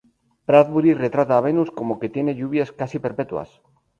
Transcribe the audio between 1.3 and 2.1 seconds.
a Venus como que